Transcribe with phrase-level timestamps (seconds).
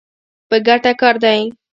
[0.49, 1.41] په ګټه کار دی.